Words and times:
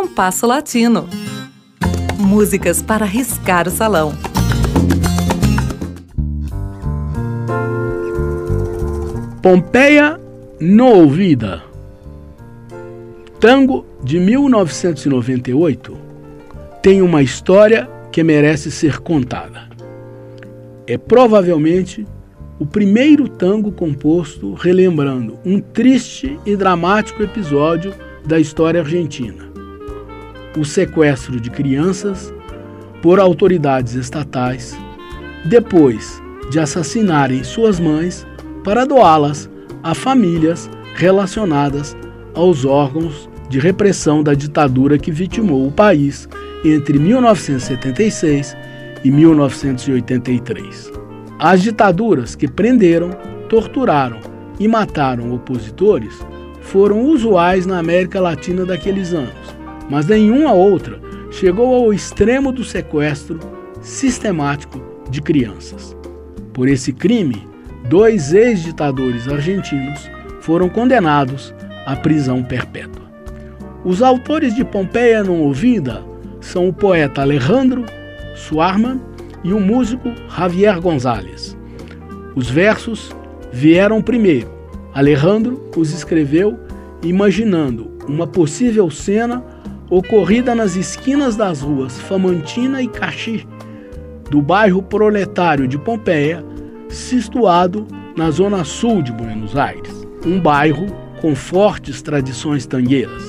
Compasso 0.00 0.46
Latino. 0.46 1.06
Músicas 2.18 2.80
para 2.80 3.04
riscar 3.04 3.68
o 3.68 3.70
salão. 3.70 4.14
Pompeia 9.42 10.18
no 10.58 10.86
Ouvida. 10.86 11.62
Tango 13.38 13.84
de 14.02 14.18
1998 14.18 15.94
tem 16.82 17.02
uma 17.02 17.20
história 17.20 17.86
que 18.10 18.22
merece 18.22 18.70
ser 18.70 19.00
contada. 19.00 19.68
É 20.86 20.96
provavelmente 20.96 22.06
o 22.58 22.64
primeiro 22.64 23.28
tango 23.28 23.70
composto 23.70 24.54
relembrando 24.54 25.38
um 25.44 25.60
triste 25.60 26.40
e 26.46 26.56
dramático 26.56 27.22
episódio 27.22 27.92
da 28.24 28.40
história 28.40 28.80
argentina: 28.80 29.49
o 30.56 30.64
sequestro 30.64 31.40
de 31.40 31.50
crianças 31.50 32.32
por 33.02 33.18
autoridades 33.18 33.94
estatais, 33.94 34.76
depois 35.44 36.20
de 36.50 36.58
assassinarem 36.58 37.42
suas 37.44 37.78
mães 37.78 38.26
para 38.64 38.84
doá-las 38.84 39.48
a 39.82 39.94
famílias 39.94 40.68
relacionadas 40.94 41.96
aos 42.34 42.64
órgãos 42.64 43.28
de 43.48 43.58
repressão 43.58 44.22
da 44.22 44.34
ditadura 44.34 44.98
que 44.98 45.10
vitimou 45.10 45.66
o 45.66 45.72
país 45.72 46.28
entre 46.64 46.98
1976 46.98 48.56
e 49.02 49.10
1983. 49.10 50.92
As 51.38 51.62
ditaduras 51.62 52.34
que 52.34 52.46
prenderam, 52.46 53.10
torturaram 53.48 54.18
e 54.58 54.68
mataram 54.68 55.32
opositores 55.32 56.20
foram 56.60 57.00
usuais 57.02 57.64
na 57.64 57.78
América 57.78 58.20
Latina 58.20 58.66
daqueles 58.66 59.12
anos, 59.14 59.56
mas 59.90 60.06
nenhuma 60.06 60.52
outra 60.52 61.00
chegou 61.30 61.74
ao 61.74 61.92
extremo 61.92 62.52
do 62.52 62.64
sequestro 62.64 63.40
sistemático 63.82 64.80
de 65.10 65.20
crianças. 65.20 65.96
Por 66.52 66.68
esse 66.68 66.92
crime, 66.92 67.46
dois 67.88 68.32
ex-ditadores 68.32 69.26
argentinos 69.26 70.08
foram 70.40 70.68
condenados 70.68 71.52
à 71.84 71.96
prisão 71.96 72.42
perpétua. 72.42 73.10
Os 73.84 74.00
autores 74.00 74.54
de 74.54 74.64
Pompeia 74.64 75.24
não 75.24 75.40
ouvida 75.40 76.02
são 76.40 76.68
o 76.68 76.72
poeta 76.72 77.22
Alejandro 77.22 77.84
Suarman 78.36 79.00
e 79.42 79.52
o 79.52 79.60
músico 79.60 80.12
Javier 80.28 80.80
Gonzalez. 80.80 81.56
Os 82.34 82.48
versos 82.48 83.10
vieram 83.52 84.00
primeiro. 84.00 84.48
Alejandro 84.94 85.70
os 85.76 85.92
escreveu 85.92 86.58
imaginando 87.02 87.90
uma 88.06 88.26
possível 88.26 88.90
cena 88.90 89.42
ocorrida 89.90 90.54
nas 90.54 90.76
esquinas 90.76 91.34
das 91.34 91.60
ruas 91.60 92.00
Famantina 92.00 92.80
e 92.80 92.86
Caxi, 92.86 93.46
do 94.30 94.40
bairro 94.40 94.80
proletário 94.80 95.66
de 95.66 95.76
Pompeia, 95.76 96.44
situado 96.88 97.86
na 98.16 98.30
zona 98.30 98.62
sul 98.64 99.02
de 99.02 99.12
Buenos 99.12 99.56
Aires, 99.56 100.06
um 100.24 100.38
bairro 100.38 100.86
com 101.20 101.34
fortes 101.34 102.00
tradições 102.00 102.64
tangueiras. 102.64 103.22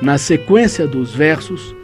Na 0.00 0.16
sequência 0.16 0.86
dos 0.86 1.14
versos, 1.14 1.74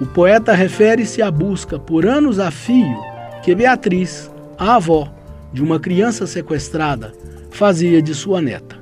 o 0.00 0.06
poeta 0.06 0.52
refere-se 0.52 1.22
à 1.22 1.30
busca 1.30 1.78
por 1.78 2.06
anos 2.06 2.38
a 2.38 2.50
fio 2.50 3.02
que 3.42 3.54
Beatriz, 3.54 4.30
a 4.58 4.76
avó 4.76 5.10
de 5.52 5.62
uma 5.62 5.80
criança 5.80 6.26
sequestrada, 6.26 7.12
fazia 7.50 8.02
de 8.02 8.14
sua 8.14 8.42
neta. 8.42 8.76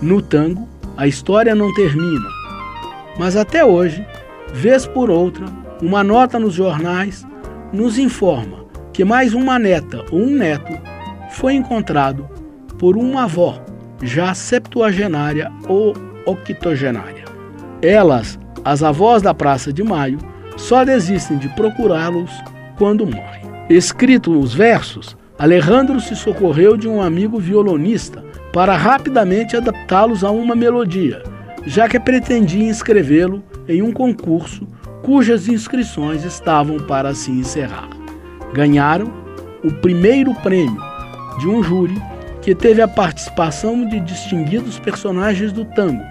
No 0.00 0.22
tango, 0.22 0.66
a 0.96 1.06
história 1.06 1.54
não 1.54 1.72
termina, 1.74 2.28
mas 3.18 3.36
até 3.36 3.64
hoje, 3.64 4.04
vez 4.52 4.86
por 4.86 5.10
outra, 5.10 5.46
uma 5.82 6.02
nota 6.02 6.38
nos 6.38 6.54
jornais 6.54 7.26
nos 7.72 7.98
informa 7.98 8.64
que 8.92 9.04
mais 9.04 9.34
uma 9.34 9.58
neta 9.58 10.04
ou 10.10 10.20
um 10.20 10.30
neto 10.30 10.72
foi 11.30 11.54
encontrado 11.54 12.28
por 12.78 12.96
uma 12.96 13.24
avó 13.24 13.60
já 14.02 14.34
septuagenária 14.34 15.50
ou 15.68 15.94
octogenária. 16.24 17.24
Elas, 17.82 18.38
as 18.64 18.82
avós 18.82 19.22
da 19.22 19.34
Praça 19.34 19.72
de 19.72 19.82
Maio, 19.82 20.18
só 20.56 20.84
desistem 20.84 21.38
de 21.38 21.48
procurá-los 21.50 22.30
quando 22.78 23.06
morrem. 23.06 23.44
Escrito 23.68 24.38
os 24.38 24.54
versos, 24.54 25.16
Alejandro 25.38 26.00
se 26.00 26.16
socorreu 26.16 26.76
de 26.76 26.88
um 26.88 27.02
amigo 27.02 27.38
violonista 27.38 28.24
para 28.52 28.76
rapidamente 28.76 29.56
adaptá-los 29.56 30.24
a 30.24 30.30
uma 30.30 30.54
melodia, 30.54 31.22
já 31.66 31.88
que 31.88 31.98
pretendia 31.98 32.68
inscrevê-lo 32.68 33.42
em 33.68 33.82
um 33.82 33.92
concurso 33.92 34.66
cujas 35.02 35.48
inscrições 35.48 36.24
estavam 36.24 36.78
para 36.78 37.14
se 37.14 37.30
encerrar. 37.30 37.88
Ganharam 38.52 39.12
o 39.62 39.72
primeiro 39.72 40.34
prêmio 40.36 40.80
de 41.38 41.48
um 41.48 41.62
júri 41.62 42.00
que 42.40 42.54
teve 42.54 42.80
a 42.80 42.88
participação 42.88 43.86
de 43.88 43.98
distinguidos 44.00 44.78
personagens 44.78 45.52
do 45.52 45.64
tango, 45.64 46.02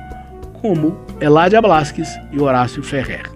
como 0.62 0.98
Eladia 1.22 1.62
Blasques 1.62 2.10
e 2.32 2.40
Horácio 2.40 2.84
Ferrer. 2.84 3.32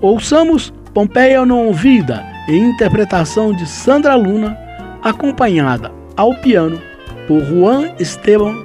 Ouçamos 0.00 0.72
Pompeia 0.94 1.44
não 1.44 1.66
ouvida, 1.66 2.24
em 2.48 2.70
interpretação 2.70 3.52
de 3.52 3.66
Sandra 3.66 4.14
Luna, 4.14 4.56
acompanhada 5.02 5.90
ao 6.16 6.32
piano 6.36 6.80
por 7.26 7.44
Juan 7.44 7.90
Esteban 7.98 8.64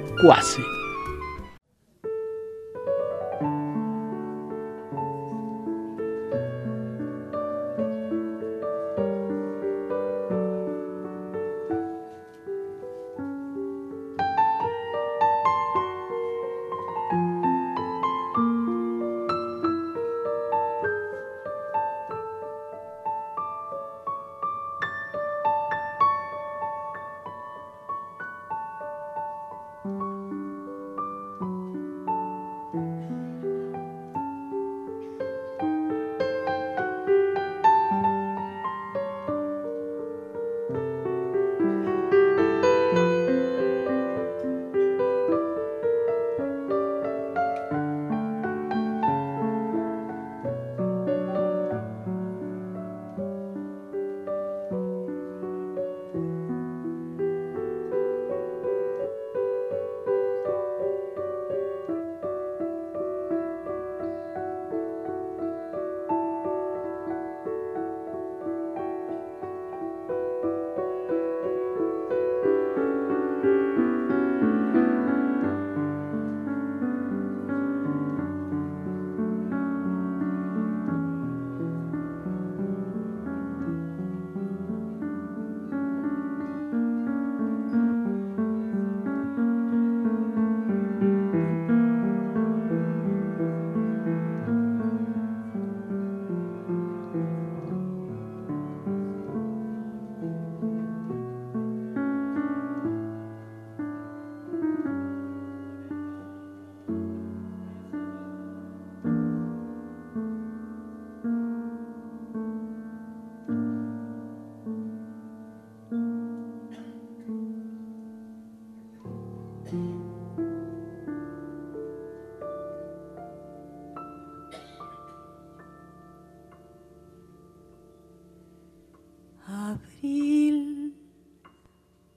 Abril 129.52 130.94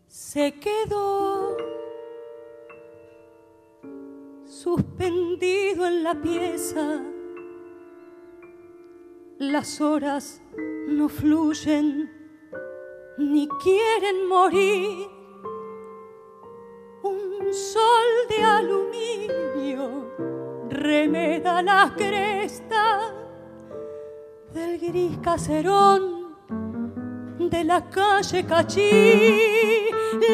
se 0.08 0.54
quedó 0.60 1.58
suspendido 4.46 5.88
en 5.88 6.04
la 6.04 6.22
pieza. 6.22 7.02
Las 9.40 9.82
horas 9.82 10.44
no 10.88 11.10
fluyen 11.10 12.12
ni 13.18 13.48
quieren 13.64 14.28
morir. 14.28 15.08
Un 17.02 17.52
sol 17.52 18.28
de 18.30 18.44
aluminio 18.44 20.12
remeda 20.70 21.64
la 21.64 21.94
cresta 21.98 23.12
del 24.54 24.78
gris 24.78 25.18
caserón 25.18 26.13
de 27.54 27.64
la 27.64 27.82
calle 27.82 28.44
Cachí. 28.46 29.88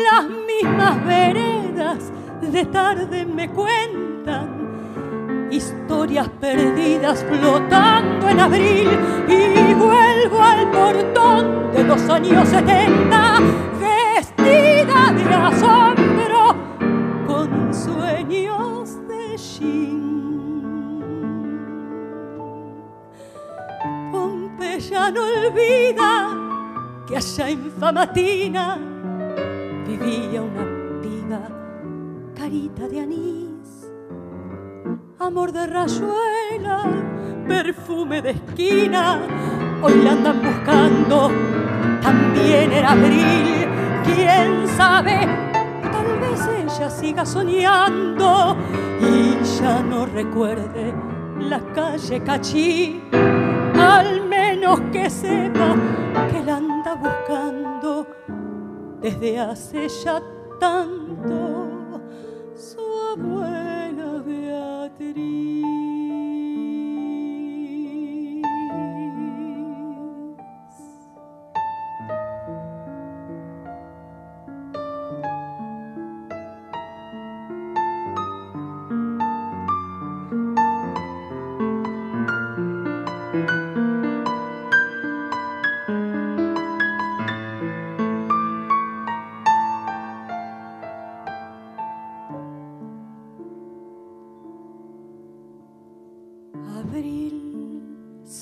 Las 0.06 0.25
mismas 0.48 1.06
veredas 1.06 2.12
de 2.42 2.66
tarde 2.66 3.25
me 3.25 3.50
cuentan 3.50 5.50
historias 5.51 6.30
perdidas 6.39 7.25
flotando 7.27 8.30
en 8.30 8.39
abril 8.39 8.88
y 9.27 9.74
vuelvo 9.74 10.42
al 10.42 10.71
portón 10.71 11.74
de 11.74 11.83
los 11.83 12.10
años 12.10 12.48
70 12.48 13.39
vestida 13.81 15.12
de 15.12 15.36
asombro 15.36 16.56
con 17.27 17.74
sueños 17.74 18.95
de 19.10 19.36
Shin. 19.36 20.62
Pompeya 24.10 25.12
no 25.12 25.24
olvida 25.24 26.48
que 27.09 27.17
allá 27.17 27.50
en 27.50 27.71
Famatina 27.71 28.77
vivía 29.88 30.44
una 30.44 31.01
piba 31.01 31.41
carita 32.35 32.88
de 32.88 33.00
anís, 33.00 33.89
amor 35.17 35.51
de 35.51 35.65
rayuela, 35.65 36.83
perfume 37.47 38.21
de 38.21 38.29
esquina, 38.29 39.21
hoy 39.81 40.03
la 40.03 40.11
andan 40.11 40.39
buscando, 40.44 41.31
también 42.00 42.71
era 42.73 42.91
abril, 42.91 43.67
quién 44.06 44.67
sabe, 44.67 45.27
tal 45.81 46.19
vez 46.19 46.47
ella 46.63 46.89
siga 46.91 47.25
soñando 47.25 48.56
y 49.01 49.44
ya 49.59 49.81
no 49.81 50.06
recuerde 50.06 50.94
la 51.39 51.59
calle 51.73 52.21
Cachí, 52.21 53.01
al 53.79 54.28
menos 54.49 54.79
que 54.91 55.09
sepa 55.09 55.75
que 56.31 56.43
la 56.43 56.57
anda 56.57 56.95
buscando 56.95 58.07
desde 58.99 59.39
hace 59.39 59.87
ya 60.03 60.21
tanto 60.59 62.01
su 62.55 62.81
abuela 63.13 64.23
Beatriz. 64.25 65.58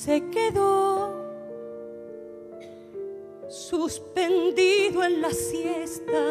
Se 0.08 0.22
quedó 0.30 1.14
suspendido 3.50 5.04
en 5.04 5.22
la 5.22 5.30
siesta. 5.32 6.22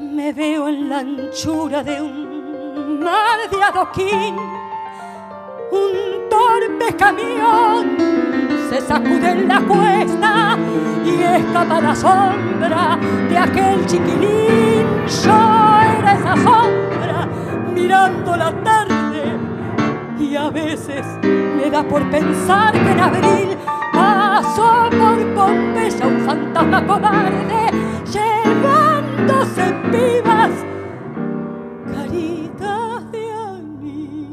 Me 0.00 0.32
veo 0.32 0.68
en 0.68 0.88
la 0.88 0.98
anchura 1.00 1.84
de 1.84 2.00
un 2.00 3.00
mar 3.00 3.38
de 3.50 3.62
adoquín. 3.62 4.36
Un 5.70 6.28
torpe 6.28 6.96
camión 6.96 7.96
se 8.70 8.80
sacude 8.80 9.30
en 9.30 9.48
la 9.48 9.60
cuesta 9.60 10.58
y 11.04 11.22
escapa 11.22 11.80
la 11.80 11.94
sombra 11.94 12.98
de 13.28 13.38
aquel 13.38 13.86
chiquilín. 13.86 14.86
Yo 15.24 15.40
era 15.98 16.14
esa 16.14 16.34
sombra 16.36 17.28
mirando 17.74 18.36
la 18.36 18.52
tarde 18.62 18.99
y 20.20 20.36
a 20.36 20.50
veces 20.50 21.06
me 21.24 21.70
da 21.70 21.82
por 21.82 22.08
pensar 22.10 22.72
que 22.72 22.90
en 22.92 23.00
abril 23.00 23.56
pasó 23.92 24.90
por 24.90 25.34
Pompeya 25.34 26.06
un 26.06 26.20
fantasma 26.20 26.86
cobarde 26.86 27.70
llevándose 28.12 29.72
vivas 29.90 30.50
caritas 31.86 33.12
de 33.12 33.32
anís. 33.32 34.30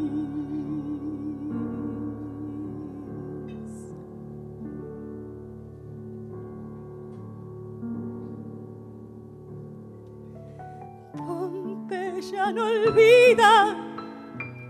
Pompeya 11.14 12.52
no 12.52 12.66
olvida 12.66 13.87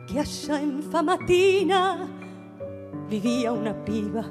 que 0.08 0.20
allá 0.22 0.62
en 0.62 0.82
Famatina 0.82 2.08
vivía 3.10 3.52
una 3.52 3.74
piba, 3.84 4.24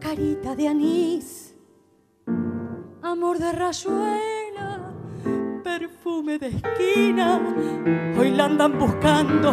carita 0.00 0.56
de 0.56 0.68
anís, 0.68 1.54
amor 3.02 3.38
de 3.38 3.52
rayuela, 3.52 4.90
perfume 5.62 6.38
de 6.38 6.48
esquina. 6.48 7.40
Hoy 8.18 8.30
la 8.30 8.46
andan 8.46 8.78
buscando 8.78 9.52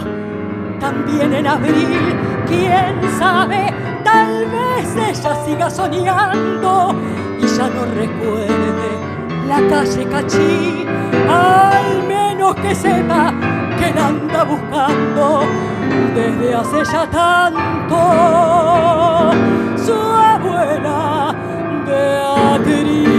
también 0.80 1.34
en 1.34 1.48
abril, 1.48 2.16
quién 2.48 3.02
sabe, 3.20 3.74
tal 4.06 4.46
vez 4.46 4.96
ella 4.96 5.46
siga 5.46 5.70
soñando 5.70 6.96
y 7.42 7.48
ya 7.48 7.70
no 7.70 7.86
recuerde 7.86 8.90
la 9.46 9.68
calle 9.68 10.06
Cachí, 10.06 10.86
al 11.28 12.08
menos 12.08 12.56
que 12.56 12.74
sepa 12.74 13.59
la 13.96 14.08
anda 14.08 14.44
buscando 14.44 15.42
desde 16.14 16.54
hace 16.54 16.92
ya 16.92 17.08
tanto 17.08 17.98
su 19.78 19.94
abuela 19.94 21.36
Beatriz. 21.86 23.10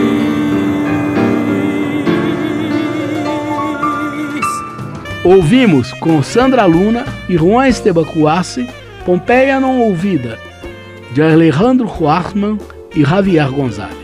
Ouvimos 5.24 5.92
com 5.94 6.22
Sandra 6.22 6.64
Luna 6.66 7.04
e 7.28 7.36
Juan 7.36 7.68
Esteban 7.68 8.04
Cuassi, 8.04 8.66
Pompeia 9.04 9.60
Não 9.60 9.82
Ouvida, 9.82 10.38
de 11.12 11.22
Alejandro 11.22 11.86
Huartman 11.88 12.58
e 12.94 13.04
Javier 13.04 13.50
Gonzalez. 13.50 13.98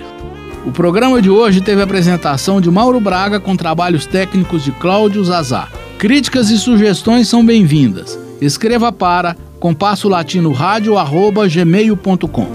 O 0.66 0.72
programa 0.72 1.22
de 1.22 1.30
hoje 1.30 1.60
teve 1.60 1.80
a 1.80 1.84
apresentação 1.84 2.60
de 2.60 2.68
Mauro 2.70 3.00
Braga 3.00 3.38
com 3.38 3.56
trabalhos 3.56 4.04
técnicos 4.04 4.64
de 4.64 4.72
Cláudio 4.72 5.24
Zazá. 5.24 5.68
Críticas 5.98 6.50
e 6.50 6.58
sugestões 6.58 7.26
são 7.26 7.44
bem-vindas. 7.44 8.18
Escreva 8.38 8.92
para 8.92 9.34
compasso 9.58 10.10
latino 10.10 10.52
rádio 10.52 10.98
arroba 10.98 11.48
gmail.com. 11.48 12.48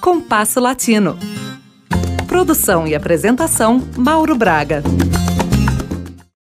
Compasso 0.00 0.58
Latino. 0.58 1.18
Produção 2.26 2.86
e 2.86 2.94
apresentação 2.94 3.82
Mauro 3.98 4.34
Braga. 4.34 4.82